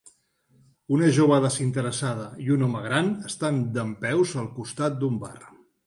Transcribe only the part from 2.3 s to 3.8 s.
i un home gran estan